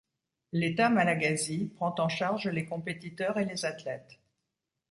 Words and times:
L’État 0.51 0.89
malagasy 0.89 1.73
prend 1.75 1.93
en 1.99 2.09
charge 2.09 2.47
les 2.47 2.65
compétiteurs 2.65 3.37
et 3.37 3.45
les 3.45 3.65
athlètes. 3.65 4.19